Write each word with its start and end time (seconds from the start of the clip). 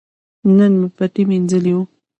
نن 0.57 0.71
مې 0.79 0.87
پټی 0.97 1.23
مینځلي 1.29 1.71
وو. 1.75 1.83